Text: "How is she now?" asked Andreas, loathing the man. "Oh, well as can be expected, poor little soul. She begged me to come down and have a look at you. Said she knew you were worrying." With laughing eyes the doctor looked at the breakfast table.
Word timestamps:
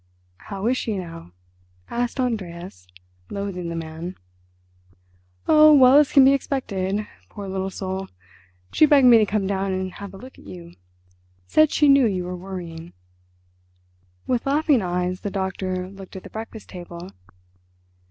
"How 0.49 0.65
is 0.65 0.77
she 0.77 0.97
now?" 0.97 1.31
asked 1.91 2.19
Andreas, 2.19 2.87
loathing 3.29 3.69
the 3.69 3.75
man. 3.75 4.15
"Oh, 5.47 5.71
well 5.75 5.97
as 5.99 6.11
can 6.11 6.25
be 6.25 6.33
expected, 6.33 7.05
poor 7.29 7.47
little 7.47 7.69
soul. 7.69 8.07
She 8.71 8.87
begged 8.87 9.05
me 9.05 9.19
to 9.19 9.27
come 9.27 9.45
down 9.45 9.71
and 9.73 9.91
have 9.91 10.15
a 10.15 10.17
look 10.17 10.39
at 10.39 10.45
you. 10.47 10.73
Said 11.45 11.69
she 11.69 11.87
knew 11.87 12.07
you 12.07 12.23
were 12.23 12.35
worrying." 12.35 12.93
With 14.25 14.47
laughing 14.47 14.81
eyes 14.81 15.21
the 15.21 15.29
doctor 15.29 15.87
looked 15.87 16.15
at 16.15 16.23
the 16.23 16.31
breakfast 16.31 16.69
table. 16.69 17.11